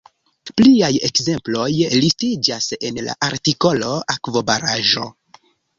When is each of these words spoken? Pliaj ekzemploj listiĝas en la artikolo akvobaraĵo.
Pliaj 0.59 0.89
ekzemploj 1.09 1.67
listiĝas 2.05 2.73
en 2.91 2.99
la 3.11 3.17
artikolo 3.31 3.95
akvobaraĵo. 4.17 5.11